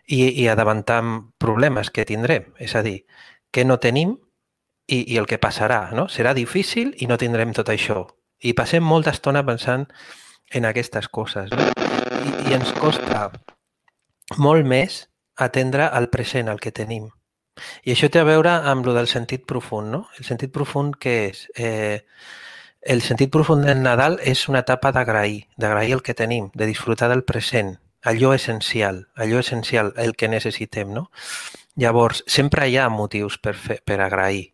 i, 0.09 0.23
i 0.43 0.49
adavantant 0.49 1.33
problemes 1.38 1.90
que 1.90 2.07
tindrem. 2.09 2.49
És 2.59 2.75
a 2.76 2.83
dir, 2.83 3.02
què 3.52 3.64
no 3.64 3.78
tenim 3.81 4.17
i, 4.88 5.05
i 5.12 5.19
el 5.21 5.28
que 5.28 5.40
passarà. 5.40 5.88
No? 5.97 6.09
Serà 6.09 6.35
difícil 6.37 6.95
i 6.97 7.09
no 7.11 7.21
tindrem 7.21 7.52
tot 7.57 7.69
això. 7.73 8.07
I 8.40 8.55
passem 8.57 8.85
molta 8.85 9.12
estona 9.17 9.45
pensant 9.45 9.87
en 10.55 10.64
aquestes 10.69 11.09
coses. 11.09 11.52
No? 11.52 11.71
I, 12.19 12.50
I 12.50 12.59
ens 12.59 12.73
costa 12.78 13.28
molt 14.38 14.67
més 14.69 15.07
atendre 15.38 15.88
al 15.88 16.09
present, 16.12 16.49
al 16.49 16.61
que 16.61 16.73
tenim. 16.75 17.09
I 17.85 17.95
això 17.95 18.11
té 18.12 18.21
a 18.21 18.27
veure 18.29 18.53
amb 18.71 18.87
lo 18.87 18.95
del 18.97 19.09
sentit 19.11 19.47
profund, 19.47 19.91
no? 19.95 20.05
El 20.19 20.27
sentit 20.29 20.53
profund 20.55 20.99
què 21.00 21.17
és? 21.31 21.47
Eh, 21.57 22.05
el 22.83 23.03
sentit 23.03 23.31
profund 23.35 23.67
del 23.67 23.83
Nadal 23.83 24.19
és 24.23 24.47
una 24.49 24.62
etapa 24.65 24.93
d'agrair, 24.95 25.43
d'agrair 25.59 25.97
el 25.99 26.05
que 26.07 26.15
tenim, 26.15 26.50
de 26.55 26.69
disfrutar 26.71 27.09
del 27.11 27.25
present, 27.27 27.75
allò 28.03 28.33
essencial, 28.35 29.09
allò 29.17 29.41
essencial, 29.43 29.93
el 29.97 30.15
que 30.15 30.29
necessitem, 30.29 30.95
no? 30.95 31.09
Llavors, 31.77 32.23
sempre 32.27 32.69
hi 32.69 32.79
ha 32.79 32.88
motius 32.88 33.38
per, 33.38 33.55
fer, 33.55 33.81
per 33.85 33.99
agrair, 34.00 34.53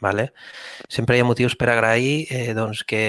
vale? 0.00 0.32
Sempre 0.88 1.16
hi 1.16 1.22
ha 1.22 1.28
motius 1.28 1.56
per 1.60 1.70
agrair 1.72 2.26
eh, 2.28 2.54
doncs, 2.56 2.82
que 2.88 3.04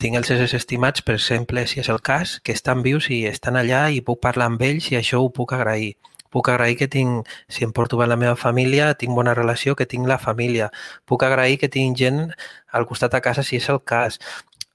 tinc 0.00 0.20
els 0.20 0.30
éssers 0.36 0.54
estimats, 0.60 1.04
per 1.04 1.16
exemple, 1.18 1.66
si 1.66 1.80
és 1.80 1.90
el 1.92 2.00
cas, 2.04 2.38
que 2.44 2.56
estan 2.56 2.84
vius 2.86 3.10
i 3.10 3.24
estan 3.28 3.58
allà 3.60 3.88
i 3.90 4.04
puc 4.04 4.20
parlar 4.24 4.48
amb 4.52 4.62
ells 4.64 4.92
i 4.92 5.00
això 5.00 5.20
ho 5.24 5.32
puc 5.32 5.56
agrair 5.56 5.96
Puc 6.30 6.48
agrair 6.48 6.76
que 6.78 6.88
tinc, 6.88 7.28
si 7.48 7.64
em 7.66 7.72
porto 7.76 7.98
bé 7.98 8.06
la 8.06 8.18
meva 8.20 8.36
família, 8.38 8.92
tinc 8.94 9.14
bona 9.14 9.34
relació, 9.34 9.76
que 9.76 9.86
tinc 9.86 10.06
la 10.08 10.18
família. 10.18 10.70
Puc 11.04 11.24
agrair 11.26 11.58
que 11.58 11.68
tinc 11.68 11.98
gent 11.98 12.30
al 12.72 12.86
costat 12.86 13.14
a 13.14 13.22
casa 13.24 13.42
si 13.46 13.58
és 13.58 13.68
el 13.68 13.82
cas. 13.82 14.20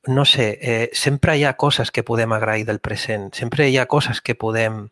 No 0.07 0.25
sé, 0.25 0.59
eh, 0.62 0.89
sempre 0.93 1.38
hi 1.38 1.45
ha 1.45 1.55
coses 1.57 1.91
que 1.91 2.03
podem 2.03 2.33
agrair 2.35 2.65
del 2.67 2.79
present, 2.79 3.31
sempre 3.33 3.69
hi 3.69 3.79
ha 3.79 3.88
coses 3.88 4.21
que 4.21 4.35
podem 4.35 4.89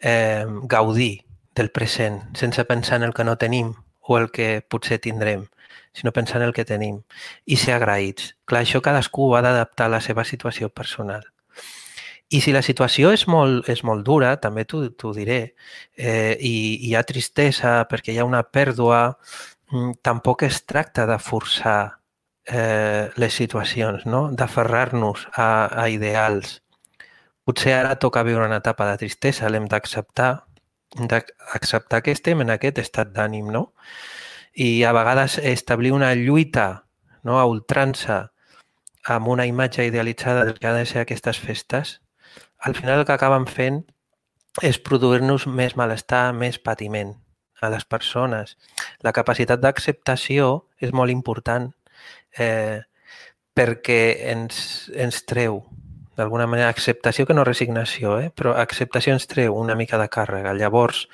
eh, 0.00 0.46
gaudir 0.62 1.24
del 1.56 1.70
present 1.70 2.20
sense 2.36 2.64
pensar 2.64 3.00
en 3.00 3.08
el 3.08 3.14
que 3.14 3.24
no 3.24 3.38
tenim 3.38 3.74
o 4.00 4.18
el 4.18 4.30
que 4.30 4.62
potser 4.62 5.00
tindrem, 5.00 5.46
sinó 5.92 6.12
pensar 6.12 6.42
en 6.42 6.48
el 6.48 6.54
que 6.54 6.64
tenim 6.68 7.00
i 7.46 7.56
ser 7.56 7.74
agraïts. 7.74 8.34
Clar, 8.44 8.62
això 8.62 8.82
cadascú 8.84 9.32
ha 9.34 9.42
d'adaptar 9.42 9.88
a 9.88 9.94
la 9.96 10.02
seva 10.04 10.24
situació 10.24 10.68
personal. 10.68 11.24
I 12.28 12.40
si 12.42 12.50
la 12.50 12.62
situació 12.66 13.12
és 13.14 13.26
molt, 13.30 13.68
és 13.70 13.84
molt 13.86 14.02
dura, 14.06 14.32
també 14.42 14.64
t'ho 14.66 15.12
diré, 15.14 15.54
eh, 15.94 16.34
i 16.42 16.54
hi 16.88 16.94
ha 16.98 17.04
tristesa 17.06 17.76
perquè 17.90 18.14
hi 18.14 18.18
ha 18.18 18.26
una 18.26 18.42
pèrdua, 18.42 19.18
mm, 19.70 20.00
tampoc 20.02 20.42
es 20.42 20.64
tracta 20.66 21.06
de 21.06 21.18
forçar 21.22 22.00
eh, 22.46 23.10
les 23.16 23.34
situacions, 23.34 24.06
no? 24.06 24.30
d'aferrar-nos 24.32 25.28
a, 25.34 25.68
a 25.84 25.88
ideals. 25.88 26.62
Potser 27.46 27.76
ara 27.76 27.94
toca 28.02 28.24
viure 28.26 28.46
una 28.46 28.58
etapa 28.58 28.88
de 28.90 28.98
tristesa, 29.04 29.50
l'hem 29.50 29.68
d'acceptar, 29.70 30.32
d'acceptar 30.96 32.02
que 32.02 32.14
estem 32.14 32.42
en 32.42 32.50
aquest 32.50 32.80
estat 32.82 33.12
d'ànim, 33.14 33.52
no? 33.54 33.68
I 34.54 34.82
a 34.82 34.92
vegades 34.96 35.38
establir 35.38 35.92
una 35.92 36.14
lluita 36.14 36.86
no, 37.22 37.38
a 37.38 37.44
ultrança 37.46 38.32
amb 39.04 39.28
una 39.28 39.46
imatge 39.46 39.86
idealitzada 39.86 40.44
del 40.44 40.58
que 40.58 40.66
ha 40.66 40.74
de 40.74 40.86
ser 40.86 41.02
aquestes 41.02 41.38
festes, 41.38 42.00
al 42.66 42.74
final 42.74 42.98
el 42.98 43.06
que 43.06 43.14
acaben 43.14 43.46
fent 43.46 43.84
és 44.66 44.80
produir-nos 44.82 45.44
més 45.46 45.76
malestar, 45.78 46.32
més 46.34 46.58
patiment 46.58 47.12
a 47.62 47.70
les 47.70 47.84
persones. 47.86 48.56
La 49.06 49.12
capacitat 49.14 49.62
d'acceptació 49.62 50.66
és 50.82 50.90
molt 50.90 51.14
important 51.14 51.68
eh, 52.38 52.82
perquè 53.54 54.00
ens, 54.32 54.58
ens 54.92 55.22
treu 55.30 55.62
d'alguna 56.16 56.48
manera, 56.50 56.72
acceptació 56.72 57.26
que 57.28 57.36
no 57.36 57.44
resignació, 57.44 58.16
eh? 58.18 58.32
però 58.34 58.56
acceptació 58.56 59.14
ens 59.14 59.28
treu 59.30 59.54
una 59.54 59.76
mica 59.78 60.00
de 60.00 60.08
càrrega. 60.10 60.56
Llavors, 60.56 61.04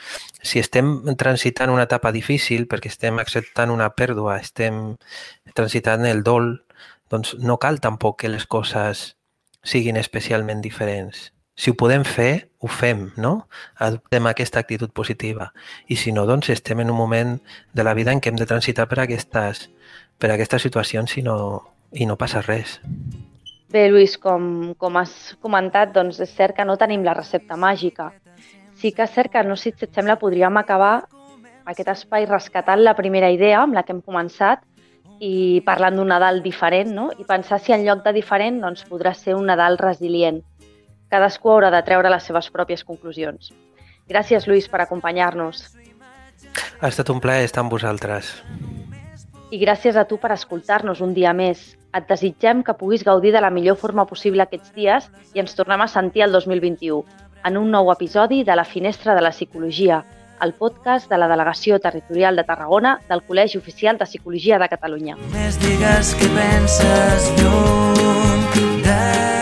si 0.41 0.63
estem 0.63 0.95
transitant 1.21 1.75
una 1.75 1.85
etapa 1.91 2.15
difícil, 2.15 2.69
perquè 2.71 2.89
estem 2.89 3.19
acceptant 3.21 3.75
una 3.75 3.91
pèrdua, 3.99 4.39
estem 4.39 4.95
transitant 5.59 6.07
el 6.07 6.23
dol, 6.23 6.55
doncs 7.11 7.35
no 7.43 7.59
cal 7.59 7.83
tampoc 7.83 8.23
que 8.23 8.33
les 8.33 8.47
coses 8.47 9.11
siguin 9.63 9.99
especialment 9.99 10.63
diferents. 10.63 11.33
Si 11.55 11.71
ho 11.71 11.77
podem 11.77 12.05
fer, 12.09 12.49
ho 12.65 12.69
fem, 12.69 13.11
no? 13.21 13.47
Adoptem 13.77 14.27
aquesta 14.31 14.63
actitud 14.63 14.93
positiva. 14.97 15.51
I 15.93 15.99
si 16.01 16.13
no, 16.17 16.25
doncs 16.27 16.49
estem 16.55 16.81
en 16.81 16.91
un 16.91 16.97
moment 16.97 17.37
de 17.73 17.85
la 17.85 17.93
vida 17.95 18.13
en 18.13 18.23
què 18.23 18.33
hem 18.33 18.41
de 18.41 18.49
transitar 18.49 18.89
per 18.89 19.03
aquestes, 19.03 19.67
per 20.19 20.33
aquestes 20.33 20.65
situacions 20.65 21.19
i 21.21 21.25
no, 21.27 21.37
i 21.93 22.09
no 22.09 22.17
passa 22.17 22.41
res. 22.47 22.79
Bé, 23.73 23.87
Lluís, 23.89 24.19
com, 24.21 24.73
com 24.81 24.97
has 25.01 25.35
comentat, 25.45 25.93
doncs 25.93 26.21
és 26.25 26.33
cert 26.37 26.57
que 26.57 26.65
no 26.69 26.79
tenim 26.81 27.05
la 27.05 27.17
recepta 27.17 27.57
màgica. 27.57 28.11
Sí 28.81 28.93
que 28.93 29.05
és 29.05 29.13
cert 29.15 29.33
que, 29.33 29.45
no 29.45 29.57
sé 29.57 29.73
si 29.73 29.87
et 29.87 29.93
sembla, 29.97 30.19
podríem 30.21 30.57
acabar 30.61 31.03
aquest 31.69 31.89
espai 31.93 32.27
rescatant 32.27 32.83
la 32.83 32.97
primera 32.99 33.31
idea 33.31 33.63
amb 33.63 33.77
la 33.77 33.85
que 33.85 33.95
hem 33.95 34.03
començat 34.03 34.65
i 35.23 35.63
parlant 35.65 35.97
d'un 35.97 36.11
Nadal 36.11 36.41
diferent, 36.43 36.91
no? 36.97 37.11
I 37.17 37.25
pensar 37.29 37.61
si 37.63 37.73
en 37.73 37.85
lloc 37.87 38.03
de 38.05 38.13
diferent 38.17 38.59
doncs, 38.61 38.83
podrà 38.89 39.15
ser 39.15 39.37
un 39.39 39.47
Nadal 39.47 39.79
resilient. 39.79 40.43
Cadascú 41.13 41.51
haurà 41.53 41.69
de 41.75 41.83
treure 41.85 42.09
les 42.09 42.25
seves 42.25 42.49
pròpies 42.49 42.85
conclusions. 42.89 43.53
Gràcies, 44.09 44.47
Lluís, 44.49 44.69
per 44.73 44.81
acompanyar-nos. 44.81 45.67
Ha 46.81 46.89
estat 46.89 47.11
un 47.13 47.21
plaer 47.21 47.45
estar 47.45 47.61
amb 47.63 47.73
vosaltres. 47.73 48.33
I 49.53 49.59
gràcies 49.61 49.99
a 50.01 50.07
tu 50.09 50.17
per 50.17 50.33
escoltar-nos 50.33 51.03
un 51.05 51.13
dia 51.13 51.35
més. 51.37 51.75
Et 51.93 52.09
desitgem 52.09 52.63
que 52.65 52.73
puguis 52.81 53.05
gaudir 53.05 53.35
de 53.35 53.43
la 53.45 53.51
millor 53.53 53.77
forma 53.77 54.07
possible 54.09 54.47
aquests 54.47 54.73
dies 54.73 55.11
i 55.37 55.45
ens 55.45 55.53
tornem 55.59 55.85
a 55.85 55.91
sentir 55.93 56.25
el 56.25 56.33
2021 56.33 57.05
en 57.45 57.59
un 57.61 57.71
nou 57.75 57.93
episodi 57.93 58.41
de 58.49 58.57
La 58.57 58.65
Finestra 58.65 59.15
de 59.15 59.21
la 59.21 59.35
Psicologia, 59.37 60.01
el 60.41 60.55
podcast 60.55 61.11
de 61.11 61.19
la 61.21 61.29
Delegació 61.29 61.79
Territorial 61.79 62.41
de 62.41 62.47
Tarragona 62.49 62.97
del 63.11 63.23
Col·legi 63.29 63.61
Oficial 63.61 64.01
de 64.01 64.09
Psicologia 64.09 64.59
de 64.63 64.71
Catalunya. 64.73 65.21
Més 65.37 65.61
digues 65.61 66.17
que 66.17 66.33
penses 66.39 67.31
lluny 67.43 68.83
de. 68.89 69.42